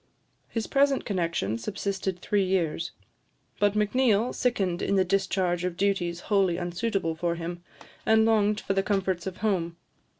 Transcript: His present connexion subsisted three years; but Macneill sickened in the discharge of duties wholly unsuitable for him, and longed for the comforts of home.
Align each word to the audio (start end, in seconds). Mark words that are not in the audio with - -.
His 0.49 0.65
present 0.65 1.05
connexion 1.05 1.59
subsisted 1.59 2.17
three 2.21 2.43
years; 2.43 2.89
but 3.59 3.75
Macneill 3.75 4.33
sickened 4.33 4.81
in 4.81 4.95
the 4.95 5.05
discharge 5.05 5.63
of 5.63 5.77
duties 5.77 6.21
wholly 6.21 6.57
unsuitable 6.57 7.13
for 7.13 7.35
him, 7.35 7.63
and 8.03 8.25
longed 8.25 8.59
for 8.59 8.73
the 8.73 8.81
comforts 8.81 9.27
of 9.27 9.37
home. 9.45 9.77